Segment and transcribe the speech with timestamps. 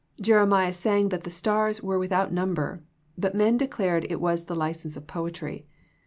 [0.19, 2.81] Jeremiah sang that the stars were without num ber,
[3.19, 5.67] but men declared it was the license of poetry.